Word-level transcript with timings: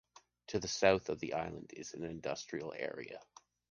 To 0.47 0.57
the 0.59 0.67
south 0.67 1.09
of 1.09 1.19
the 1.19 1.33
island 1.35 1.73
is 1.77 1.93
an 1.93 2.03
industrial 2.03 2.73
area. 2.75 3.21